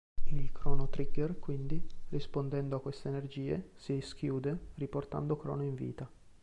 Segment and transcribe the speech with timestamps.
[0.25, 6.09] Il Chrono Trigger quindi, rispondendo a queste energie, si schiude riportando Crono in vita.